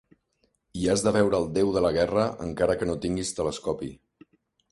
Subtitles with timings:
[0.79, 3.93] Hi has de veure el déu de la guerra encara que no tinguis telescopi.